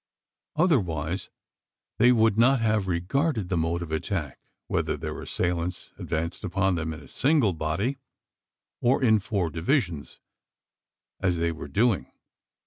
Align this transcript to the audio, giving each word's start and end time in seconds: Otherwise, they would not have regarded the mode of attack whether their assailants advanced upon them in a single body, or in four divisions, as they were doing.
Otherwise, 0.55 1.29
they 1.99 2.11
would 2.11 2.35
not 2.35 2.59
have 2.59 2.87
regarded 2.87 3.49
the 3.49 3.55
mode 3.57 3.83
of 3.83 3.91
attack 3.91 4.39
whether 4.65 4.97
their 4.97 5.21
assailants 5.21 5.91
advanced 5.99 6.43
upon 6.43 6.73
them 6.73 6.91
in 6.91 7.01
a 7.01 7.07
single 7.07 7.53
body, 7.53 7.99
or 8.81 9.03
in 9.03 9.19
four 9.19 9.51
divisions, 9.51 10.19
as 11.19 11.37
they 11.37 11.51
were 11.51 11.67
doing. 11.67 12.11